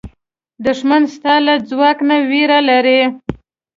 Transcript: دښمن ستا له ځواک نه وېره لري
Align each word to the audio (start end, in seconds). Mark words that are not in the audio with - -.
دښمن 0.65 1.03
ستا 1.15 1.33
له 1.45 1.53
ځواک 1.69 1.97
نه 2.09 2.17
وېره 2.29 2.59
لري 2.69 3.01